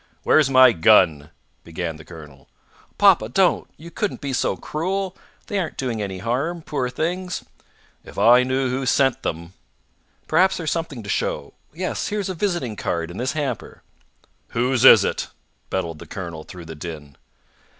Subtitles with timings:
[0.23, 1.29] "Where's my gun?"
[1.63, 2.49] began the colonel.
[2.97, 3.69] "Papa, don't!
[3.77, 5.15] You couldn't be so cruel!
[5.45, 7.43] They aren't doing any harm, poor things!"
[8.03, 9.53] "If I knew who sent them"
[10.27, 11.53] "Perhaps there's something to show.
[11.71, 13.83] Yes; here's a visiting card in this hamper."
[14.47, 15.27] "Whose is it?"
[15.69, 17.15] bellowed the colonel through the din.